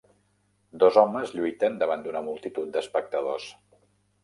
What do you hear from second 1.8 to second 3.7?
davant d'una multitud d'espectadors.